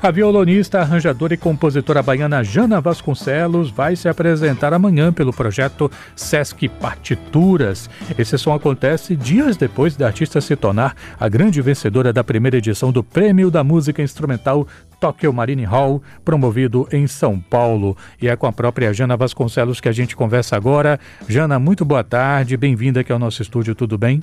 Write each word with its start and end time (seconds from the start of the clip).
A 0.00 0.12
violonista, 0.12 0.78
arranjadora 0.78 1.34
e 1.34 1.36
compositora 1.36 2.00
baiana 2.00 2.44
Jana 2.44 2.80
Vasconcelos 2.80 3.68
vai 3.68 3.96
se 3.96 4.08
apresentar 4.08 4.72
amanhã 4.72 5.12
pelo 5.12 5.32
projeto 5.32 5.90
Sesc 6.14 6.68
Partituras. 6.68 7.90
Esse 8.16 8.38
som 8.38 8.54
acontece 8.54 9.16
dias 9.16 9.56
depois 9.56 9.96
da 9.96 10.06
artista 10.06 10.40
se 10.40 10.54
tornar 10.54 10.94
a 11.18 11.28
grande 11.28 11.60
vencedora 11.60 12.12
da 12.12 12.22
primeira 12.22 12.58
edição 12.58 12.92
do 12.92 13.02
Prêmio 13.02 13.50
da 13.50 13.64
Música 13.64 14.00
Instrumental 14.00 14.68
Tokyo 15.00 15.32
Marine 15.32 15.64
Hall, 15.64 16.00
promovido 16.24 16.86
em 16.92 17.08
São 17.08 17.40
Paulo. 17.40 17.96
E 18.22 18.28
é 18.28 18.36
com 18.36 18.46
a 18.46 18.52
própria 18.52 18.92
Jana 18.92 19.16
Vasconcelos 19.16 19.80
que 19.80 19.88
a 19.88 19.92
gente 19.92 20.14
conversa 20.14 20.54
agora. 20.54 21.00
Jana, 21.28 21.58
muito 21.58 21.84
boa 21.84 22.04
tarde, 22.04 22.56
bem-vinda 22.56 23.00
aqui 23.00 23.10
ao 23.10 23.18
nosso 23.18 23.42
estúdio, 23.42 23.74
tudo 23.74 23.98
bem? 23.98 24.22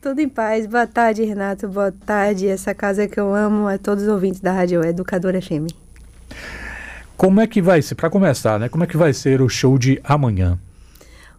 Tudo 0.00 0.20
em 0.20 0.28
paz. 0.28 0.64
Boa 0.66 0.86
tarde, 0.86 1.24
Renato. 1.24 1.66
Boa 1.66 1.90
tarde. 1.90 2.46
Essa 2.46 2.72
casa 2.72 3.08
que 3.08 3.18
eu 3.18 3.34
amo 3.34 3.66
a 3.66 3.76
todos 3.76 4.04
os 4.04 4.08
ouvintes 4.08 4.40
da 4.40 4.52
Rádio 4.52 4.84
Educadora 4.84 5.42
FM. 5.42 5.66
Como 7.16 7.40
é 7.40 7.48
que 7.48 7.60
vai 7.60 7.82
ser, 7.82 7.96
para 7.96 8.08
começar, 8.08 8.60
né? 8.60 8.68
Como 8.68 8.84
é 8.84 8.86
que 8.86 8.96
vai 8.96 9.12
ser 9.12 9.42
o 9.42 9.48
show 9.48 9.76
de 9.76 10.00
amanhã? 10.04 10.56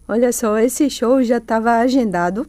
Olha 0.05 0.33
só, 0.33 0.59
esse 0.59 0.89
show 0.89 1.23
já 1.23 1.37
estava 1.37 1.77
agendado 1.77 2.45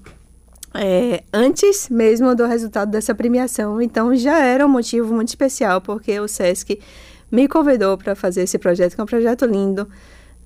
é, 0.75 1.23
antes 1.33 1.89
mesmo 1.89 2.35
do 2.35 2.45
resultado 2.45 2.91
dessa 2.91 3.15
premiação, 3.15 3.81
então 3.81 4.15
já 4.17 4.39
era 4.45 4.67
um 4.67 4.69
motivo 4.69 5.15
muito 5.15 5.29
especial, 5.29 5.81
porque 5.81 6.19
o 6.19 6.27
SESC 6.27 6.81
me 7.31 7.47
convidou 7.47 7.97
para 7.97 8.17
fazer 8.17 8.43
esse 8.43 8.59
projeto, 8.59 8.97
que 8.97 9.01
é 9.01 9.05
um 9.05 9.07
projeto 9.07 9.47
lindo 9.47 9.87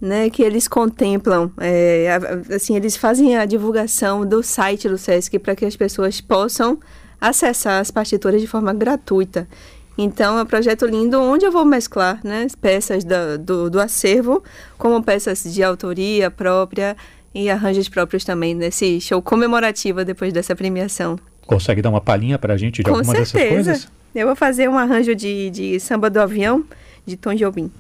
né, 0.01 0.29
que 0.29 0.43
eles 0.43 0.69
contemplam, 0.69 1.51
é, 1.59 2.09
assim, 2.55 2.77
eles 2.77 2.97
fazem 2.97 3.37
a 3.37 3.45
divulgação 3.45 4.27
do 4.27 4.43
site 4.43 4.89
do 4.89 4.99
SESC 4.99 5.39
para 5.39 5.55
que 5.57 5.65
as 5.65 5.77
pessoas 5.77 6.21
possam 6.21 6.79
acessar 7.21 7.81
as 7.81 7.91
partituras 7.91 8.41
de 8.41 8.47
forma 8.47 8.73
gratuita. 8.75 9.49
Então, 9.97 10.39
é 10.39 10.43
um 10.43 10.47
projeto 10.47 10.87
lindo 10.87 11.21
onde 11.21 11.47
eu 11.47 11.53
vou 11.53 11.65
mesclar 11.65 12.21
né, 12.25 12.47
peças 12.61 13.05
da, 13.05 13.37
do, 13.37 13.71
do 13.71 13.81
acervo, 13.81 14.43
como 14.77 15.03
peças 15.03 15.45
de 15.45 15.63
autoria 15.63 16.31
própria 16.31 16.97
e 17.35 17.49
arranjos 17.49 17.89
próprios 17.89 18.25
também 18.25 18.55
nesse 18.55 19.01
show 19.01 19.23
comemorativo 19.23 20.05
depois 20.05 20.33
dessa 20.33 20.55
premiação. 20.55 21.19
Consegue 21.47 21.81
dar 21.81 21.91
uma 21.91 22.01
palhinha 22.01 22.39
para 22.39 22.55
a 22.55 22.57
gente 22.57 22.83
de 22.83 22.91
Com 22.91 22.97
alguma 22.97 23.15
certeza. 23.15 23.39
dessas 23.39 23.55
coisas? 23.55 23.89
Eu 24.15 24.27
vou 24.27 24.37
fazer 24.37 24.69
um 24.69 24.79
arranjo 24.79 25.15
de, 25.15 25.51
de 25.51 25.81
samba 25.81 26.11
do 26.11 26.21
avião 26.21 26.65
de 27.07 27.17
Tom 27.17 27.35
Jobim. 27.35 27.71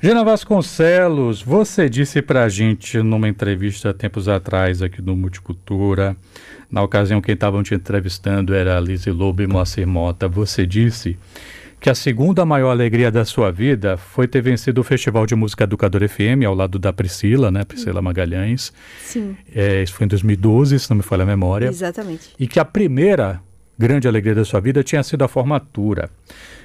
Gena 0.00 0.22
Vasconcelos, 0.22 1.42
você 1.42 1.88
disse 1.88 2.22
pra 2.22 2.48
gente 2.48 3.02
numa 3.02 3.28
entrevista 3.28 3.92
tempos 3.92 4.28
atrás 4.28 4.80
aqui 4.80 5.02
no 5.02 5.16
Multicultura, 5.16 6.16
na 6.70 6.84
ocasião 6.84 7.20
quem 7.20 7.34
estavam 7.34 7.64
te 7.64 7.74
entrevistando 7.74 8.54
era 8.54 8.78
Lizzie 8.78 9.12
Lobo 9.12 9.42
e 9.42 9.48
Moacir 9.48 9.88
Mota, 9.88 10.28
você 10.28 10.64
disse 10.64 11.18
que 11.80 11.90
a 11.90 11.96
segunda 11.96 12.46
maior 12.46 12.70
alegria 12.70 13.10
da 13.10 13.24
sua 13.24 13.50
vida 13.50 13.96
foi 13.96 14.28
ter 14.28 14.40
vencido 14.40 14.80
o 14.80 14.84
Festival 14.84 15.26
de 15.26 15.34
Música 15.34 15.64
Educador 15.64 16.08
FM 16.08 16.46
ao 16.46 16.54
lado 16.54 16.78
da 16.78 16.92
Priscila, 16.92 17.50
né, 17.50 17.64
Priscila 17.64 18.00
Magalhães. 18.00 18.72
Sim. 19.00 19.36
É, 19.52 19.82
isso 19.82 19.94
foi 19.94 20.04
em 20.04 20.08
2012, 20.08 20.78
se 20.78 20.88
não 20.90 20.98
me 20.98 21.02
falha 21.02 21.24
a 21.24 21.26
memória. 21.26 21.66
Exatamente. 21.66 22.30
E 22.38 22.46
que 22.46 22.60
a 22.60 22.64
primeira 22.64 23.40
grande 23.78 24.08
alegria 24.08 24.34
da 24.34 24.44
sua 24.44 24.60
vida 24.60 24.82
tinha 24.82 25.02
sido 25.02 25.22
a 25.24 25.28
formatura. 25.28 26.10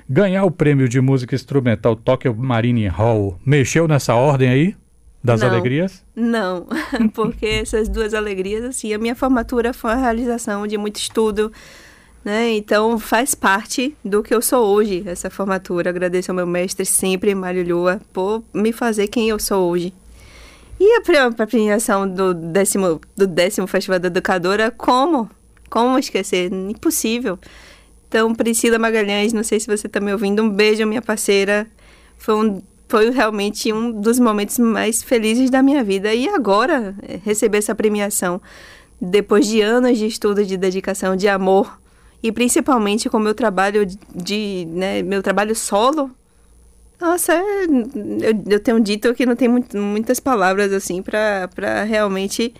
Ganhar 0.09 0.44
o 0.44 0.51
prêmio 0.51 0.90
de 0.90 1.00
música 1.00 1.35
instrumental 1.35 1.96
Tokyo 1.96 2.35
Marine 2.35 2.88
Hall 2.88 3.40
mexeu 3.46 3.88
nessa 3.88 4.16
ordem 4.16 4.50
aí? 4.50 4.75
Das 5.24 5.40
Não. 5.40 5.47
alegrias? 5.47 6.03
Não, 6.13 6.68
porque 7.13 7.46
essas 7.46 7.88
duas 7.88 8.13
alegrias, 8.13 8.66
assim, 8.66 8.94
a 8.94 8.97
minha 8.97 9.16
formatura 9.16 9.74
foi 9.74 9.91
a 9.91 9.96
realização 9.96 10.68
de 10.68 10.78
muito 10.78 10.97
estudo, 10.97 11.50
né? 12.25 12.51
Então 12.56 13.00
faz 13.00 13.34
parte 13.34 13.95
do 14.03 14.22
que 14.22 14.34
eu 14.35 14.41
sou 14.41 14.66
hoje, 14.75 15.01
essa 15.06 15.30
formatura. 15.30 15.90
Agradeço 15.90 16.30
ao 16.31 16.35
meu 16.35 16.45
mestre 16.45 16.85
sempre, 16.85 17.34
Mário 17.34 17.66
Lua, 17.66 18.01
por 18.12 18.44
me 18.53 18.74
fazer 18.74 19.07
quem 19.07 19.30
eu 19.30 19.40
sou 19.40 19.69
hoje. 19.69 19.94
E 20.78 20.97
a 20.97 21.01
pre- 21.01 21.18
a 21.18 21.31
premiação 21.31 22.06
do 22.06 22.34
décimo, 22.34 23.00
do 23.16 23.25
décimo 23.25 23.66
Festival 23.68 24.00
da 24.00 24.07
Educadora, 24.07 24.72
como? 24.72 25.30
Como 25.73 25.97
esquecer? 25.97 26.53
Impossível. 26.53 27.39
Então, 28.07 28.35
Priscila 28.35 28.78
Magalhães, 28.78 29.34
não 29.34 29.41
sei 29.44 29.59
se 29.59 29.66
você 29.66 29.88
está 29.88 30.00
me 30.00 30.11
ouvindo, 30.13 30.44
um 30.44 30.47
beijo, 30.47 30.85
minha 30.85 31.01
parceira. 31.01 31.66
Foi, 32.16 32.35
um, 32.35 32.61
foi 32.88 33.09
realmente 33.09 33.73
um 33.73 33.91
dos 33.91 34.19
momentos 34.19 34.59
mais 34.59 35.01
felizes 35.01 35.50
da 35.50 35.63
minha 35.63 35.83
vida. 35.83 36.13
E 36.13 36.29
agora, 36.29 36.94
eh, 37.01 37.19
receber 37.25 37.57
essa 37.57 37.73
premiação, 37.73 38.39
depois 39.01 39.47
de 39.47 39.62
anos 39.62 39.97
de 39.97 40.06
estudo, 40.06 40.45
de 40.45 40.57
dedicação, 40.57 41.16
de 41.16 41.28
amor, 41.28 41.79
e 42.22 42.31
principalmente 42.31 43.09
com 43.09 43.17
meu 43.17 43.33
trabalho 43.33 43.83
de, 44.13 44.67
né, 44.69 45.01
meu 45.01 45.23
trabalho 45.23 45.56
solo, 45.56 46.12
nossa, 47.01 47.33
é- 47.33 47.66
eu, 47.66 48.44
eu 48.47 48.59
tenho 48.59 48.79
dito 48.79 49.12
que 49.16 49.25
não 49.25 49.35
tem 49.35 49.47
muito- 49.47 49.75
muitas 49.75 50.19
palavras 50.19 50.72
assim 50.72 51.01
para 51.01 51.83
realmente 51.83 52.53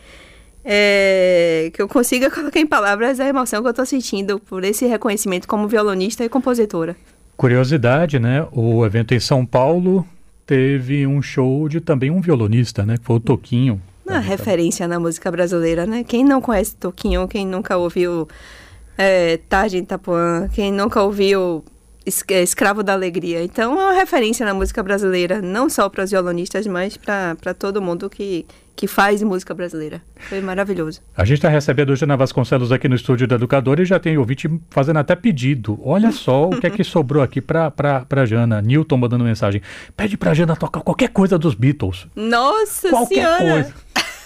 é, 0.64 1.72
que 1.74 1.82
eu 1.82 1.88
consiga 1.88 2.30
colocar 2.32 2.60
em 2.60 2.68
palavras 2.68 3.20
a 3.20 3.28
emoção 3.28 3.62
que 3.62 3.68
eu 3.68 3.72
estou 3.72 3.86
sentindo 3.86 4.40
por 4.40 4.64
esse 4.64 4.86
reconhecimento 4.86 5.48
como 5.48 5.68
violonista 5.68 6.24
e 6.24 6.30
compositora. 6.30 6.96
Curiosidade, 7.36 8.20
né? 8.20 8.48
O 8.52 8.86
evento 8.86 9.14
em 9.14 9.20
São 9.20 9.46
Paulo 9.46 10.08
teve 10.46 11.08
um 11.08 11.22
show 11.22 11.68
de 11.68 11.82
também 11.82 12.12
um 12.12 12.22
violonista, 12.22 12.86
né? 12.86 12.98
Que 12.98 13.06
foi 13.06 13.18
o 13.18 13.20
Toquinho. 13.20 13.82
Uma 14.06 14.20
referência 14.20 14.88
na 14.88 15.00
música 15.00 15.32
brasileira, 15.32 15.86
né? 15.86 16.04
Quem 16.04 16.24
não 16.24 16.42
conhece 16.42 16.76
Toquinho, 16.76 17.28
quem 17.28 17.48
nunca 17.48 17.78
ouviu 17.78 18.28
é, 18.98 19.38
Tarde 19.50 19.78
em 19.78 19.82
Itapuã, 19.82 20.48
quem 20.54 20.72
nunca 20.72 21.02
ouviu 21.02 21.64
Escravo 22.06 22.84
da 22.84 22.94
Alegria. 22.94 23.44
Então 23.44 23.80
é 23.80 23.86
uma 23.86 23.94
referência 23.94 24.46
na 24.46 24.54
música 24.54 24.84
brasileira, 24.84 25.42
não 25.42 25.70
só 25.70 25.88
para 25.90 26.04
os 26.04 26.12
violonistas, 26.12 26.68
mas 26.68 26.98
para 26.98 27.54
todo 27.58 27.82
mundo 27.82 28.10
que, 28.10 28.46
que 28.76 28.88
faz 28.88 29.24
música 29.24 29.54
brasileira. 29.54 30.02
Foi 30.30 30.42
maravilhoso. 30.42 31.02
A 31.16 31.24
gente 31.24 31.38
está 31.38 31.50
recebendo 31.50 31.96
Jana 31.96 32.18
Vasconcelos 32.18 32.72
aqui 32.72 32.90
no 32.90 32.96
estúdio 32.96 33.28
da 33.28 33.36
Educadora 33.36 33.82
e 33.82 33.86
já 33.86 34.00
tem 34.00 34.18
ouvinte 34.18 34.50
fazendo 34.70 35.00
até 35.00 35.16
pedido. 35.16 35.80
Olha 35.84 36.12
só 36.12 36.50
o 36.50 36.60
que 36.60 36.68
é 36.68 36.70
que 36.70 36.84
sobrou 36.84 37.24
aqui 37.24 37.40
para 37.40 38.26
Jana. 38.26 38.62
Newton 38.62 38.98
mandando 38.98 39.24
mensagem. 39.24 39.62
Pede 39.96 40.18
pra 40.18 40.34
Jana 40.34 40.56
tocar 40.56 40.82
qualquer 40.82 41.10
coisa 41.10 41.38
dos 41.38 41.56
Beatles. 41.56 42.08
Nossa 42.16 42.90
qualquer 42.90 43.38
Senhora! 43.38 43.54
coisa. 43.54 43.74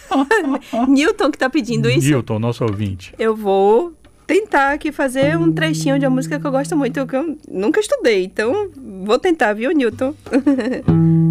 Newton 0.88 1.31
que 1.31 1.38
tá 1.38 1.50
pedindo 1.50 1.89
isso? 1.89 2.07
Newton, 2.07 2.39
nosso 2.39 2.63
ouvinte. 2.63 3.13
Eu 3.19 3.35
vou 3.35 3.94
tentar 4.27 4.74
aqui 4.74 4.91
fazer 4.91 5.38
um 5.38 5.51
trechinho 5.51 5.97
de 5.97 6.06
uma 6.06 6.15
música 6.15 6.38
que 6.38 6.45
eu 6.45 6.51
gosto 6.51 6.75
muito, 6.75 7.07
que 7.07 7.15
eu 7.15 7.38
nunca 7.50 7.79
estudei. 7.79 8.25
Então, 8.25 8.69
vou 9.06 9.18
tentar, 9.18 9.53
viu, 9.53 9.71
Newton? 9.71 10.13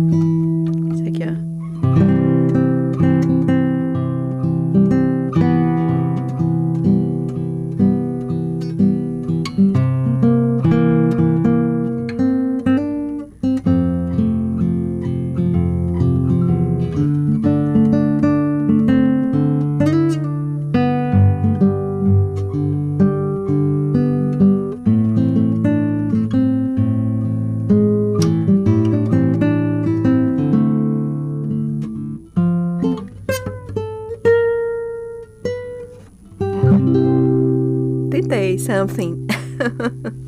Something. 38.77 39.27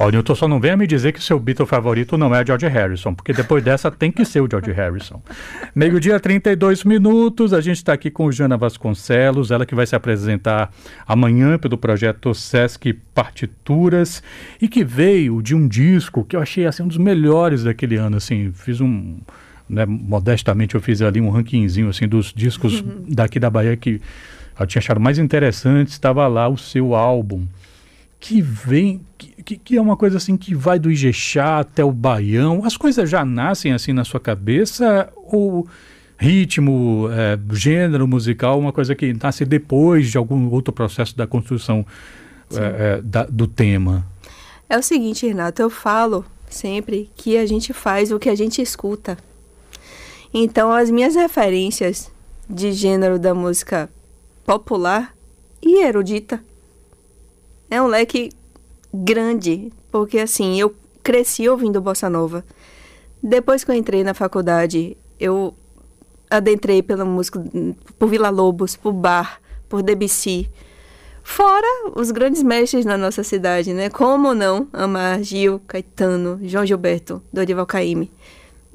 Ó, 0.00 0.10
Newton, 0.10 0.34
só 0.36 0.46
não 0.46 0.60
venha 0.60 0.76
me 0.76 0.86
dizer 0.86 1.12
que 1.12 1.20
seu 1.20 1.40
Beatle 1.40 1.66
favorito 1.66 2.16
não 2.16 2.32
é 2.32 2.46
George 2.46 2.68
Harrison, 2.68 3.12
porque 3.12 3.32
depois 3.32 3.64
dessa 3.64 3.90
tem 3.90 4.12
que 4.12 4.24
ser 4.24 4.40
o 4.40 4.48
George 4.48 4.70
Harrison. 4.70 5.20
Meio-dia, 5.74 6.20
32 6.20 6.84
minutos, 6.84 7.52
a 7.52 7.60
gente 7.60 7.78
está 7.78 7.94
aqui 7.94 8.08
com 8.08 8.30
Jana 8.30 8.56
Vasconcelos, 8.56 9.50
ela 9.50 9.66
que 9.66 9.74
vai 9.74 9.86
se 9.86 9.96
apresentar 9.96 10.72
amanhã 11.04 11.58
pelo 11.58 11.76
projeto 11.76 12.32
Sesc 12.32 12.92
Partituras 13.12 14.22
e 14.62 14.68
que 14.68 14.84
veio 14.84 15.42
de 15.42 15.54
um 15.54 15.66
disco 15.66 16.24
que 16.24 16.36
eu 16.36 16.40
achei 16.40 16.64
assim, 16.64 16.84
um 16.84 16.88
dos 16.88 16.96
melhores 16.96 17.64
daquele 17.64 17.96
ano, 17.96 18.16
assim, 18.16 18.52
fiz 18.54 18.80
um... 18.80 19.18
Né, 19.68 19.84
modestamente 19.84 20.76
eu 20.76 20.80
fiz 20.80 21.02
ali 21.02 21.20
um 21.20 21.28
rankingzinho 21.28 21.90
assim, 21.90 22.08
dos 22.08 22.32
discos 22.32 22.80
uhum. 22.80 23.04
daqui 23.06 23.38
da 23.38 23.50
Bahia 23.50 23.76
que 23.76 24.00
eu 24.60 24.66
tinha 24.66 24.80
achado 24.80 25.00
mais 25.00 25.18
interessante, 25.18 25.88
estava 25.88 26.26
lá 26.26 26.48
o 26.48 26.56
seu 26.56 26.94
álbum 26.94 27.46
que 28.20 28.42
vem, 28.42 29.00
que, 29.16 29.56
que 29.56 29.76
é 29.76 29.80
uma 29.80 29.96
coisa 29.96 30.16
assim 30.16 30.36
que 30.36 30.54
vai 30.54 30.78
do 30.78 30.90
Ijexá 30.90 31.60
até 31.60 31.84
o 31.84 31.92
Baião. 31.92 32.64
As 32.64 32.76
coisas 32.76 33.08
já 33.08 33.24
nascem 33.24 33.72
assim 33.72 33.92
na 33.92 34.04
sua 34.04 34.18
cabeça 34.18 35.08
ou 35.14 35.66
ritmo, 36.18 37.08
é, 37.12 37.38
gênero 37.54 38.08
musical, 38.08 38.58
uma 38.58 38.72
coisa 38.72 38.94
que 38.94 39.14
nasce 39.14 39.44
depois 39.44 40.10
de 40.10 40.18
algum 40.18 40.50
outro 40.50 40.72
processo 40.72 41.16
da 41.16 41.26
construção 41.26 41.86
é, 42.52 42.96
é, 42.96 43.02
da, 43.02 43.24
do 43.24 43.46
tema? 43.46 44.04
É 44.68 44.76
o 44.76 44.82
seguinte, 44.82 45.26
Renato, 45.26 45.62
eu 45.62 45.70
falo 45.70 46.24
sempre 46.50 47.08
que 47.16 47.38
a 47.38 47.46
gente 47.46 47.72
faz 47.72 48.10
o 48.10 48.18
que 48.18 48.28
a 48.28 48.34
gente 48.34 48.60
escuta. 48.60 49.16
Então, 50.34 50.72
as 50.72 50.90
minhas 50.90 51.14
referências 51.14 52.10
de 52.50 52.72
gênero 52.72 53.18
da 53.18 53.32
música 53.32 53.88
popular 54.48 55.14
e 55.60 55.82
erudita 55.84 56.42
é 57.70 57.82
um 57.82 57.86
leque 57.86 58.30
grande, 58.94 59.70
porque 59.92 60.18
assim, 60.18 60.58
eu 60.58 60.74
cresci 61.02 61.46
ouvindo 61.46 61.82
bossa 61.82 62.08
nova. 62.08 62.42
Depois 63.22 63.62
que 63.62 63.70
eu 63.70 63.74
entrei 63.74 64.02
na 64.02 64.14
faculdade, 64.14 64.96
eu 65.20 65.52
adentrei 66.30 66.82
pela 66.82 67.04
música 67.04 67.44
por 67.98 68.08
Vila 68.08 68.30
Lobos, 68.30 68.74
por 68.74 68.94
Bar, 68.94 69.38
por 69.68 69.82
Debussy. 69.82 70.48
Fora 71.22 71.90
os 71.94 72.10
grandes 72.10 72.42
mestres 72.42 72.86
na 72.86 72.96
nossa 72.96 73.22
cidade, 73.22 73.74
né? 73.74 73.90
Como 73.90 74.32
não 74.32 74.66
amar 74.72 75.22
Gil, 75.22 75.60
Caetano, 75.66 76.38
João 76.42 76.64
Gilberto, 76.64 77.22
Dorival 77.30 77.66
Caymmi. 77.66 78.10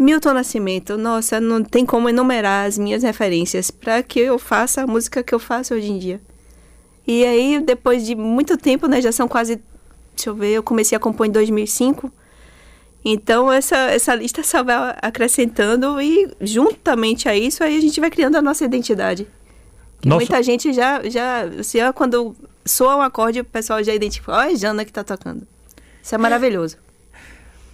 Milton 0.04 0.34
Nascimento, 0.34 0.98
nossa, 0.98 1.40
não 1.40 1.64
tem 1.64 1.86
como 1.86 2.10
enumerar 2.10 2.68
as 2.68 2.78
minhas 2.78 3.04
referências 3.04 3.72
para 3.72 4.04
que 4.04 4.20
eu 4.20 4.38
faça 4.38 4.82
a 4.82 4.88
música 4.88 5.24
que 5.24 5.34
eu 5.34 5.40
faço 5.40 5.74
hoje 5.74 5.90
em 5.90 5.98
dia. 5.98 6.20
E 7.08 7.24
aí, 7.24 7.62
depois 7.62 8.06
de 8.06 8.14
muito 8.14 8.58
tempo, 8.58 8.86
né, 8.86 9.02
já 9.02 9.14
são 9.14 9.30
quase, 9.30 9.62
deixa 10.14 10.30
eu 10.30 10.36
ver, 10.36 10.52
eu 10.52 10.62
comecei 10.62 10.94
a 10.94 11.00
compor 11.00 11.26
em 11.26 11.32
2005. 11.32 12.12
Então, 13.06 13.50
essa, 13.50 13.78
essa 13.78 14.14
lista 14.14 14.44
só 14.44 14.62
vai 14.62 14.94
acrescentando 15.02 16.02
e, 16.02 16.30
juntamente 16.42 17.30
a 17.30 17.36
isso, 17.36 17.64
aí 17.64 17.78
a 17.78 17.82
gente 17.82 17.98
vai 18.02 18.12
criando 18.12 18.36
a 18.36 18.42
nossa 18.42 18.66
identidade. 18.66 19.26
Nossa. 20.04 20.18
Muita 20.18 20.44
gente 20.44 20.74
já, 20.74 21.02
já, 21.10 21.44
assim, 21.60 21.78
quando 21.96 22.36
soa 22.66 22.98
um 22.98 23.02
acorde, 23.02 23.40
o 23.40 23.46
pessoal 23.46 23.82
já 23.82 23.96
identifica, 23.96 24.34
ó, 24.34 24.42
é 24.42 24.56
Jana 24.56 24.84
que 24.84 24.92
está 24.92 25.04
tocando. 25.04 25.48
Isso 26.02 26.14
é 26.14 26.18
maravilhoso. 26.18 26.76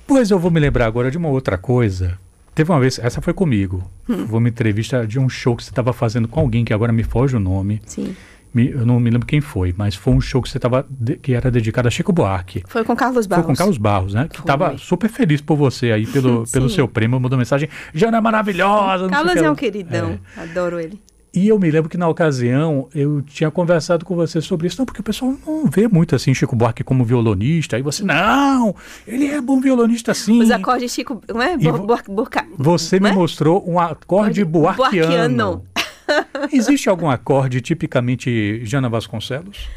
Pois 0.10 0.30
eu 0.30 0.38
vou 0.38 0.52
me 0.52 0.60
lembrar 0.60 0.86
agora 0.86 1.10
de 1.10 1.18
uma 1.18 1.30
outra 1.30 1.58
coisa. 1.58 2.18
Teve 2.54 2.72
uma 2.72 2.80
vez, 2.80 3.00
essa 3.00 3.22
foi 3.22 3.34
comigo, 3.34 3.90
hum. 4.10 4.28
foi 4.28 4.40
uma 4.40 4.50
entrevista 4.50 5.08
de 5.08 5.18
um 5.18 5.30
show 5.30 5.56
que 5.56 5.64
você 5.64 5.70
estava 5.70 5.94
fazendo 5.94 6.28
com 6.28 6.42
alguém, 6.42 6.66
que 6.66 6.74
agora 6.74 6.92
me 6.92 7.04
foge 7.04 7.36
o 7.36 7.40
nome. 7.40 7.82
Sim 7.86 8.14
eu 8.56 8.86
não 8.86 9.00
me 9.00 9.10
lembro 9.10 9.28
quem 9.28 9.42
foi, 9.42 9.74
mas 9.78 9.94
foi 9.96 10.14
um 10.14 10.20
show 10.20 10.42
que 10.42 10.50
você 10.50 10.58
tava 10.58 10.86
que 11.22 11.34
era 11.34 11.52
dedicado 11.52 11.88
a 11.88 11.92
Chico 11.92 12.12
Buarque. 12.12 12.64
Foi 12.68 12.84
com 12.84 12.96
Carlos 12.96 13.28
Barros. 13.28 13.46
Foi 13.46 13.54
com 13.54 13.58
Carlos 13.58 13.78
Barros, 13.78 14.14
né? 14.14 14.28
Que 14.28 14.40
estava 14.40 14.78
super 14.78 15.10
feliz 15.10 15.40
por 15.40 15.56
você 15.56 15.92
aí 15.92 16.08
pelo, 16.08 16.46
pelo 16.52 16.70
seu 16.70 16.88
prêmio, 16.88 17.20
mandou 17.20 17.38
mensagem, 17.38 17.70
Jana 17.94 18.18
é 18.18 18.22
maravilhosa. 18.22 19.08
Carlos 19.08 19.36
é 19.36 19.52
um 19.52 19.56
queridão, 19.56 20.20
é. 20.36 20.42
adoro 20.42 20.80
ele. 20.80 21.00
E 21.34 21.48
eu 21.48 21.60
me 21.60 21.70
lembro 21.70 21.90
que 21.90 21.98
na 21.98 22.08
ocasião 22.08 22.90
eu 22.94 23.22
tinha 23.22 23.52
conversado 23.52 24.04
com 24.04 24.16
você 24.16 24.42
sobre 24.42 24.68
isso, 24.68 24.80
não, 24.80 24.86
porque 24.86 25.02
o 25.02 25.04
pessoal 25.04 25.36
não 25.46 25.68
vê 25.68 25.88
muito 25.88 26.16
assim 26.16 26.34
Chico 26.34 26.56
Buarque 26.56 26.84
como 26.84 27.06
violonista. 27.06 27.76
Aí 27.76 27.84
você, 27.84 28.04
não, 28.04 28.76
ele 29.08 29.28
é 29.28 29.40
bom 29.40 29.60
violonista 29.62 30.14
sim. 30.14 30.42
Os 30.42 30.50
acordes 30.50 30.92
Chico, 30.92 31.22
não 31.28 31.42
é? 31.42 31.56
Buarque, 31.56 32.12
você 32.58 33.00
me 33.00 33.10
é? 33.10 33.14
mostrou 33.14 33.64
um 33.70 33.80
acorde 33.80 34.44
buarquiano. 34.44 35.64
buarquiano. 35.66 35.66
Existe 36.52 36.90
algum 36.90 37.10
acorde 37.10 37.62
tipicamente 37.62 38.66
Jana 38.66 38.90
Vasconcelos? 38.90 39.68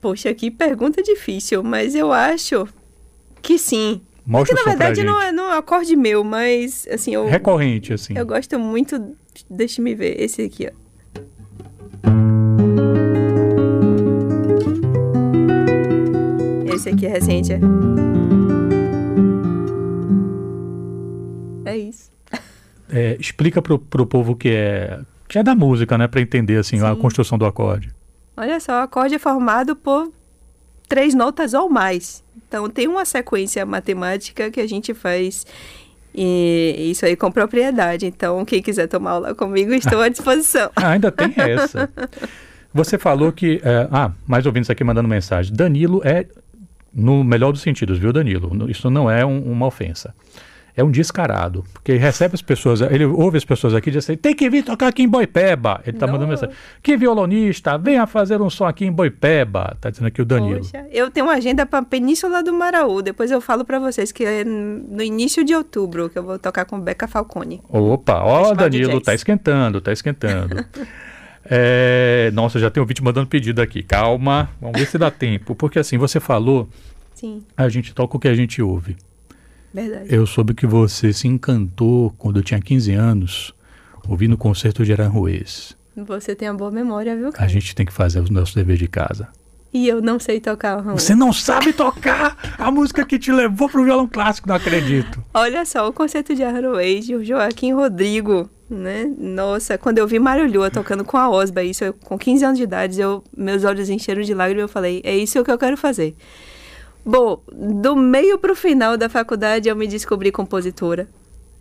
Poxa, 0.00 0.32
que 0.34 0.50
pergunta 0.50 1.02
difícil, 1.02 1.62
mas 1.62 1.94
eu 1.94 2.12
acho 2.12 2.66
que 3.40 3.58
sim. 3.58 4.00
Mostra 4.24 4.54
Porque, 4.54 4.70
na 4.70 4.76
verdade 4.76 5.04
não 5.04 5.20
é, 5.20 5.32
não 5.32 5.50
é 5.50 5.56
um 5.56 5.58
acorde 5.58 5.96
meu, 5.96 6.22
mas 6.22 6.86
assim 6.90 7.14
eu 7.14 7.26
recorrente 7.26 7.92
assim. 7.92 8.14
Eu 8.16 8.24
gosto 8.24 8.58
muito, 8.58 9.16
deixa-me 9.50 9.94
ver 9.94 10.20
esse 10.20 10.42
aqui, 10.42 10.68
ó. 10.68 10.82
Esse 16.72 16.88
aqui 16.88 17.06
é 17.06 17.08
recente, 17.08 17.52
é? 17.52 17.60
É 21.64 21.76
isso. 21.76 22.10
É, 22.90 23.16
explica 23.18 23.60
pro, 23.60 23.78
pro 23.78 24.06
povo 24.06 24.36
que 24.36 24.50
é 24.50 25.00
que 25.28 25.38
é 25.38 25.42
da 25.42 25.54
música, 25.54 25.96
né, 25.96 26.06
para 26.06 26.20
entender 26.20 26.58
assim 26.58 26.78
Sim. 26.78 26.84
a 26.84 26.94
construção 26.94 27.38
do 27.38 27.46
acorde. 27.46 27.90
Olha 28.36 28.60
só, 28.60 28.80
o 28.80 28.82
acorde 28.82 29.14
é 29.14 29.18
formado 29.18 29.74
por 29.74 30.12
três 30.92 31.14
notas 31.14 31.54
ou 31.54 31.70
mais. 31.70 32.22
Então 32.46 32.68
tem 32.68 32.86
uma 32.86 33.06
sequência 33.06 33.64
matemática 33.64 34.50
que 34.50 34.60
a 34.60 34.66
gente 34.66 34.92
faz 34.92 35.46
e 36.14 36.90
isso 36.90 37.06
aí 37.06 37.16
com 37.16 37.32
propriedade. 37.32 38.04
Então, 38.04 38.44
quem 38.44 38.60
quiser 38.60 38.86
tomar 38.88 39.12
aula 39.12 39.34
comigo, 39.34 39.72
estou 39.72 40.02
à 40.02 40.10
disposição. 40.10 40.70
ah, 40.76 40.90
ainda 40.90 41.10
tem 41.10 41.32
essa. 41.34 41.88
Você 42.74 42.98
falou 42.98 43.32
que. 43.32 43.58
É, 43.64 43.88
ah, 43.90 44.12
mais 44.26 44.44
ouvintes 44.44 44.68
aqui 44.68 44.84
mandando 44.84 45.08
mensagem. 45.08 45.54
Danilo 45.56 46.02
é, 46.04 46.26
no 46.92 47.24
melhor 47.24 47.52
dos 47.52 47.62
sentidos, 47.62 47.98
viu, 47.98 48.12
Danilo? 48.12 48.70
Isso 48.70 48.90
não 48.90 49.10
é 49.10 49.24
um, 49.24 49.40
uma 49.50 49.64
ofensa 49.64 50.14
é 50.74 50.82
um 50.82 50.90
descarado, 50.90 51.64
porque 51.72 51.94
recebe 51.96 52.34
as 52.34 52.40
pessoas, 52.40 52.80
ele 52.80 53.04
ouve 53.04 53.36
as 53.36 53.44
pessoas 53.44 53.74
aqui 53.74 53.90
e 53.90 53.92
diz 53.92 54.04
assim, 54.04 54.16
tem 54.16 54.34
que 54.34 54.48
vir 54.48 54.64
tocar 54.64 54.88
aqui 54.88 55.02
em 55.02 55.08
Boipeba. 55.08 55.82
Ele 55.86 55.94
está 55.96 56.06
mandando 56.06 56.28
mensagem. 56.28 56.54
Que 56.82 56.96
violonista, 56.96 57.76
venha 57.76 58.06
fazer 58.06 58.40
um 58.40 58.48
som 58.48 58.64
aqui 58.64 58.86
em 58.86 58.92
Boipeba. 58.92 59.72
Está 59.74 59.90
dizendo 59.90 60.06
aqui 60.06 60.22
o 60.22 60.24
Danilo. 60.24 60.60
Poxa, 60.60 60.86
eu 60.90 61.10
tenho 61.10 61.26
uma 61.26 61.34
agenda 61.34 61.66
para 61.66 61.84
Península 61.84 62.42
do 62.42 62.54
Maraú. 62.54 63.02
Depois 63.02 63.30
eu 63.30 63.40
falo 63.40 63.64
para 63.66 63.78
vocês 63.78 64.10
que 64.12 64.24
é 64.24 64.44
no 64.44 65.02
início 65.02 65.44
de 65.44 65.54
outubro 65.54 66.08
que 66.08 66.18
eu 66.18 66.22
vou 66.22 66.38
tocar 66.38 66.64
com 66.64 66.80
Beca 66.80 67.06
Falcone. 67.06 67.60
Opa, 67.68 68.22
ó, 68.24 68.54
Danilo, 68.54 68.98
tá 69.00 69.12
esquentando, 69.12 69.78
tá 69.78 69.92
esquentando. 69.92 70.64
é, 71.44 72.30
nossa, 72.32 72.58
já 72.58 72.70
tem 72.70 72.82
um 72.82 72.86
vídeo 72.86 73.04
mandando 73.04 73.26
pedido 73.26 73.60
aqui. 73.60 73.82
Calma, 73.82 74.48
vamos 74.58 74.80
ver 74.80 74.86
se 74.86 74.96
dá 74.96 75.10
tempo. 75.10 75.54
Porque 75.54 75.78
assim, 75.78 75.98
você 75.98 76.18
falou, 76.18 76.66
Sim. 77.14 77.42
a 77.54 77.68
gente 77.68 77.92
toca 77.92 78.16
o 78.16 78.20
que 78.20 78.28
a 78.28 78.34
gente 78.34 78.62
ouve. 78.62 78.96
Verdade. 79.72 80.06
Eu 80.08 80.26
soube 80.26 80.54
que 80.54 80.66
você 80.66 81.12
se 81.12 81.26
encantou 81.26 82.14
quando 82.18 82.38
eu 82.38 82.42
tinha 82.42 82.60
15 82.60 82.92
anos, 82.92 83.54
ouvindo 84.08 84.34
o 84.34 84.38
concerto 84.38 84.84
de 84.84 84.92
Aranjuez. 84.92 85.76
Você 85.96 86.34
tem 86.34 86.48
uma 86.48 86.56
boa 86.56 86.70
memória, 86.70 87.16
viu, 87.16 87.32
cara? 87.32 87.44
A 87.44 87.48
gente 87.48 87.74
tem 87.74 87.84
que 87.84 87.92
fazer 87.92 88.20
os 88.20 88.30
nossos 88.30 88.54
deveres 88.54 88.78
de 88.78 88.88
casa. 88.88 89.28
E 89.72 89.88
eu 89.88 90.02
não 90.02 90.18
sei 90.18 90.38
tocar 90.38 90.78
o 90.78 90.82
Você 90.92 91.14
não 91.14 91.32
sabe 91.32 91.72
tocar 91.72 92.36
a 92.58 92.70
música 92.70 93.06
que 93.06 93.18
te 93.18 93.32
levou 93.32 93.70
pro 93.70 93.84
violão 93.84 94.06
clássico, 94.06 94.46
não 94.46 94.56
acredito. 94.56 95.22
Olha 95.32 95.64
só, 95.64 95.88
o 95.88 95.92
concerto 95.92 96.34
de 96.34 96.42
Aranjuez, 96.42 97.08
o 97.08 97.24
Joaquim 97.24 97.72
Rodrigo, 97.72 98.50
né? 98.68 99.10
Nossa, 99.18 99.78
quando 99.78 99.96
eu 99.96 100.06
vi 100.06 100.18
Mário 100.18 100.50
Lua 100.50 100.70
tocando 100.70 101.04
com 101.04 101.16
a 101.16 101.30
Osba, 101.30 101.62
isso 101.62 101.84
eu, 101.84 101.94
com 101.94 102.18
15 102.18 102.44
anos 102.44 102.58
de 102.58 102.64
idade, 102.64 103.00
eu, 103.00 103.24
meus 103.34 103.64
olhos 103.64 103.88
encheram 103.88 104.20
de 104.20 104.34
lágrimas 104.34 104.62
e 104.62 104.64
eu 104.64 104.68
falei, 104.68 105.00
é 105.04 105.16
isso 105.16 105.42
que 105.42 105.50
eu 105.50 105.58
quero 105.58 105.76
fazer. 105.78 106.14
Bom, 107.04 107.42
do 107.52 107.96
meio 107.96 108.38
para 108.38 108.52
o 108.52 108.56
final 108.56 108.96
da 108.96 109.08
faculdade 109.08 109.68
eu 109.68 109.74
me 109.74 109.88
descobri 109.88 110.30
compositora. 110.30 111.08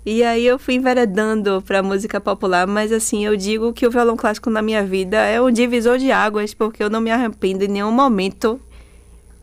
E 0.06 0.24
aí 0.24 0.46
eu 0.46 0.58
fui 0.58 0.76
enveredando 0.76 1.62
para 1.62 1.84
música 1.84 2.20
popular, 2.20 2.66
mas 2.66 2.92
assim, 2.92 3.26
eu 3.26 3.36
digo 3.36 3.72
que 3.72 3.86
o 3.86 3.92
violão 3.92 4.18
clássico 4.18 4.50
na 4.50 4.62
minha 4.62 4.84
vida 4.84 5.18
é 5.18 5.40
um 5.40 5.52
divisor 5.52 5.98
de 5.98 6.12
águas, 6.12 6.54
porque 6.54 6.84
eu 6.84 6.90
não 6.90 7.02
me 7.02 7.12
arrependo 7.12 7.64
em 7.64 7.68
nenhum 7.68 7.92
momento 7.92 8.60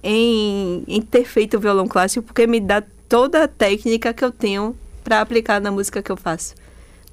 em, 0.03 0.85
em 0.87 1.01
ter 1.01 1.25
feito 1.25 1.57
o 1.57 1.61
violão 1.61 1.87
clássico, 1.87 2.27
porque 2.27 2.47
me 2.47 2.61
dá 2.61 2.83
toda 3.09 3.45
a 3.45 3.49
técnica 3.49 4.13
que 4.13 4.25
eu 4.25 4.33
tenho 4.33 4.77
para 5.05 5.21
aplicar 5.21 5.61
na 5.61 5.71
música 5.71 6.03
que 6.03 6.11
eu 6.11 6.17
faço. 6.17 6.55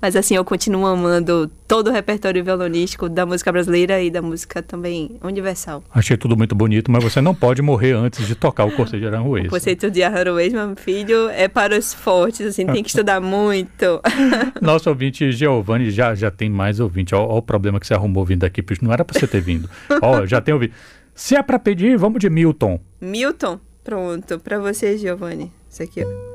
Mas 0.06 0.16
assim, 0.16 0.36
eu 0.36 0.46
continuo 0.46 0.86
amando 0.86 1.50
todo 1.68 1.88
o 1.88 1.92
repertório 1.92 2.44
violonístico 2.44 3.10
da 3.10 3.26
música 3.26 3.52
brasileira 3.52 4.00
e 4.04 4.12
da 4.12 4.22
música 4.22 4.62
também 4.62 5.18
universal. 5.24 5.84
Achei 5.92 6.16
tudo 6.16 6.38
muito 6.38 6.54
bonito, 6.54 6.92
mas 6.92 7.04
você 7.04 7.20
não 7.20 7.34
pode 7.34 7.60
morrer 7.64 7.94
antes 7.94 8.28
de 8.28 8.36
tocar 8.36 8.66
o 8.66 8.72
conceito 8.72 9.02
de 9.02 9.08
Aranjuez. 9.08 9.48
O 9.48 9.50
conceito 9.50 9.90
de 9.90 10.04
Aranjuez, 10.04 10.54
meu 10.54 10.76
filho, 10.76 11.28
é 11.30 11.48
para 11.48 11.76
os 11.76 11.92
fortes, 11.92 12.46
assim, 12.46 12.68
tem 12.68 12.84
que 12.84 12.90
estudar 12.90 13.20
muito. 13.20 14.00
Nosso 14.62 14.90
ouvinte 14.90 15.32
Giovanni 15.32 15.90
já, 15.90 16.14
já 16.14 16.30
tem 16.30 16.52
mais 16.52 16.80
ouvinte. 16.80 17.16
Olha 17.16 17.26
o 17.26 17.42
problema 17.42 17.80
que 17.80 17.88
você 17.88 17.96
arrumou 17.96 18.24
vindo 18.24 18.44
aqui, 18.44 18.64
não 18.84 18.94
era 18.94 19.04
para 19.04 19.20
você 19.20 19.26
ter 19.26 19.42
vindo. 19.42 19.68
Ó, 20.04 20.24
já 20.28 20.40
tem 20.40 20.54
ouvido. 20.54 20.76
Se 21.16 21.36
é 21.36 21.42
para 21.42 21.58
pedir, 21.58 21.98
vamos 21.98 22.20
de 22.20 22.30
Milton. 22.30 22.80
Milton? 23.02 23.60
Pronto, 23.84 24.38
para 24.38 24.60
você, 24.60 25.00
Giovanni. 25.00 25.52
Isso 25.68 25.82
aqui, 25.82 26.04
ó. 26.04 26.35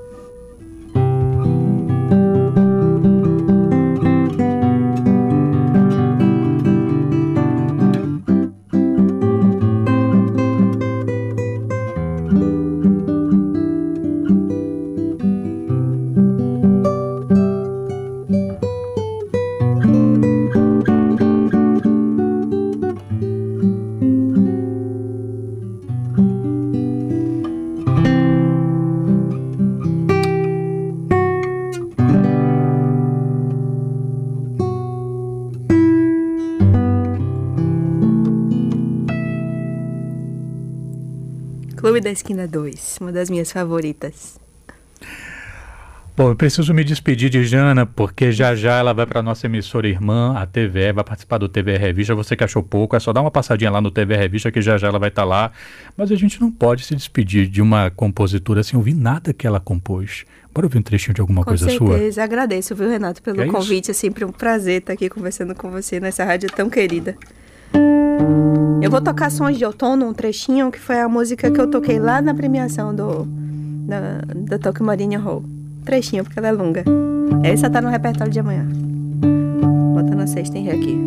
Clube 42.00 42.04
da 42.04 42.10
Esquina 42.10 42.48
2, 42.48 42.98
uma 43.00 43.12
das 43.12 43.28
minhas 43.28 43.52
favoritas. 43.52 44.40
Bom, 46.16 46.30
eu 46.30 46.36
preciso 46.36 46.74
me 46.74 46.82
despedir 46.82 47.30
de 47.30 47.44
Jana, 47.44 47.86
porque 47.86 48.32
já 48.32 48.54
já 48.54 48.78
ela 48.78 48.92
vai 48.92 49.06
para 49.06 49.22
nossa 49.22 49.46
emissora 49.46 49.88
irmã, 49.88 50.34
a 50.36 50.44
TVE, 50.44 50.92
vai 50.92 51.04
participar 51.04 51.38
do 51.38 51.48
TV 51.48 51.76
Revista. 51.78 52.14
Você 52.14 52.36
que 52.36 52.44
achou 52.44 52.62
pouco, 52.62 52.96
é 52.96 53.00
só 53.00 53.12
dar 53.12 53.20
uma 53.20 53.30
passadinha 53.30 53.70
lá 53.70 53.80
no 53.80 53.90
TV 53.90 54.16
Revista, 54.16 54.50
que 54.50 54.60
já 54.60 54.76
já 54.76 54.88
ela 54.88 54.98
vai 54.98 55.08
estar 55.08 55.22
tá 55.22 55.28
lá. 55.28 55.52
Mas 55.96 56.10
a 56.10 56.16
gente 56.16 56.40
não 56.40 56.50
pode 56.50 56.84
se 56.84 56.94
despedir 56.94 57.46
de 57.46 57.62
uma 57.62 57.90
compositora 57.90 58.62
sem 58.62 58.76
ouvir 58.76 58.94
nada 58.94 59.32
que 59.32 59.46
ela 59.46 59.60
compôs. 59.60 60.24
Bora 60.52 60.66
ouvir 60.66 60.78
um 60.78 60.82
trechinho 60.82 61.14
de 61.14 61.20
alguma 61.20 61.42
com 61.42 61.50
coisa 61.50 61.64
certeza. 61.64 61.78
sua? 61.78 61.88
Com 61.88 61.94
certeza, 61.94 62.24
agradeço, 62.24 62.74
viu, 62.74 62.88
Renato, 62.88 63.22
pelo 63.22 63.40
é 63.40 63.46
convite. 63.46 63.90
É 63.90 63.94
sempre 63.94 64.24
um 64.24 64.32
prazer 64.32 64.80
estar 64.80 64.94
aqui 64.94 65.08
conversando 65.08 65.54
com 65.54 65.70
você 65.70 66.00
nessa 66.00 66.24
rádio 66.24 66.50
tão 66.50 66.68
querida. 66.68 67.16
Eu 68.82 68.90
vou 68.90 69.00
tocar 69.00 69.30
Sons 69.30 69.56
de 69.56 69.64
Outono, 69.64 70.06
um 70.06 70.12
trechinho, 70.12 70.70
que 70.70 70.78
foi 70.78 71.00
a 71.00 71.08
música 71.08 71.50
que 71.50 71.60
eu 71.60 71.70
toquei 71.70 71.98
lá 71.98 72.20
na 72.22 72.34
premiação 72.34 72.94
do, 72.94 73.26
da, 74.48 74.58
Tokyo 74.58 74.84
Marine 74.84 75.16
Hall. 75.16 75.44
Trechinho, 75.84 76.24
porque 76.24 76.38
ela 76.38 76.48
é 76.48 76.52
longa. 76.52 76.84
Essa 77.42 77.68
tá 77.68 77.80
no 77.80 77.88
repertório 77.88 78.32
de 78.32 78.40
amanhã. 78.40 78.66
Botando 79.94 80.20
a 80.20 80.26
sexta 80.26 80.58
em 80.58 80.70
aqui. 80.70 80.98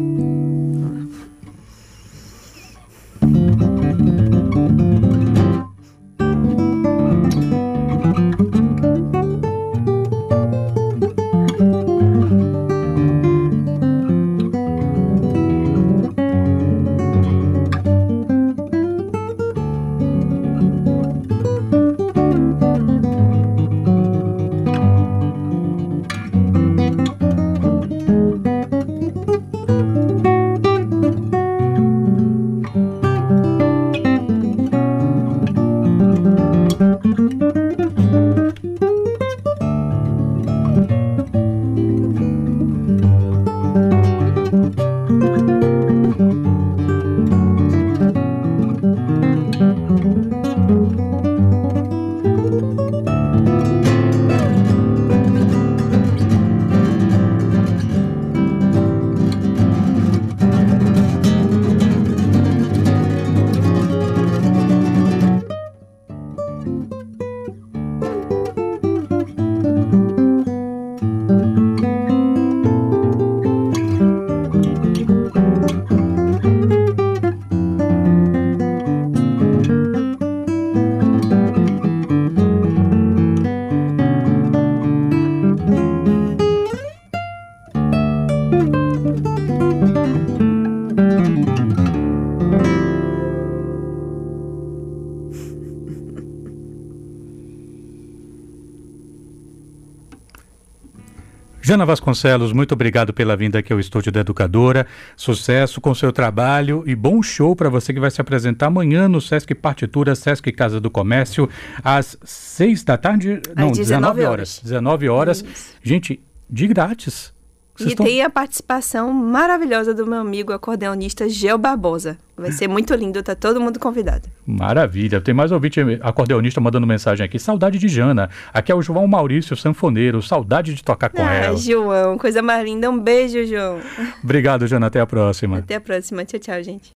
Jana 101.74 101.88
Vasconcelos, 101.88 102.54
muito 102.54 102.74
obrigado 102.74 103.12
pela 103.12 103.36
vinda 103.36 103.58
aqui 103.58 103.74
ao 103.74 103.80
estúdio 103.80 104.12
da 104.12 104.20
Educadora. 104.20 104.86
Sucesso 105.18 105.82
com 105.82 105.90
o 105.90 105.96
seu 105.96 106.14
trabalho 106.14 106.84
e 106.86 106.94
bom 106.94 107.24
show 107.24 107.56
para 107.56 107.68
você 107.68 107.92
que 107.92 108.00
vai 108.00 108.12
se 108.12 108.22
apresentar 108.22 108.68
amanhã 108.68 109.08
no 109.08 109.20
Sesc 109.20 109.56
Partitura, 109.56 110.14
Sesc 110.14 110.52
Casa 110.52 110.80
do 110.80 110.92
Comércio, 110.92 111.50
às 111.84 112.16
seis 112.24 112.84
da 112.84 112.96
tarde, 112.96 113.42
não, 113.56 113.72
19 113.72 114.24
horas. 114.24 114.60
19 114.62 115.10
horas. 115.10 115.44
Gente, 115.82 116.22
de 116.48 116.68
grátis. 116.68 117.34
Vocês 117.76 117.90
e 117.90 117.94
estão... 117.94 118.06
tem 118.06 118.22
a 118.22 118.30
participação 118.30 119.12
maravilhosa 119.12 119.94
do 119.94 120.06
meu 120.06 120.20
amigo 120.20 120.54
acordeonista 120.54 121.28
Gel 121.28 121.58
Barbosa. 121.58 122.18
Vai 122.36 122.52
ser 122.52 122.68
muito 122.68 122.94
lindo, 122.96 123.22
tá 123.22 123.36
todo 123.36 123.62
mundo 123.62 123.80
convidado. 123.80 124.28
Maravilha. 124.46 125.22
Tem 125.22 125.34
mais 125.34 125.52
ouvinte 125.52 125.80
acordeonista 126.02 126.60
mandando 126.60 126.86
mensagem 126.86 127.24
aqui. 127.24 127.38
Saudade 127.38 127.78
de 127.78 127.88
Jana. 127.88 128.30
Aqui 128.52 128.72
é 128.72 128.76
o 128.76 128.82
João 128.82 129.08
Maurício, 129.08 129.56
sanfoneiro. 129.56 130.22
Saudade 130.22 130.74
de 130.74 130.84
tocar 130.84 131.10
com 131.10 131.22
ah, 131.22 131.34
ela. 131.34 131.58
João, 131.58 132.18
coisa 132.18 132.42
mais 132.42 132.66
linda. 132.66 132.90
Um 132.90 133.00
beijo, 133.00 133.46
João. 133.46 133.80
Obrigado, 134.24 134.66
Jana. 134.66 134.88
Até 134.88 135.00
a 135.00 135.06
próxima. 135.06 135.60
Até 135.60 135.76
a 135.76 135.82
próxima. 135.82 136.26
Tchau, 136.26 136.40
tchau, 136.40 136.64
gente. 136.64 136.92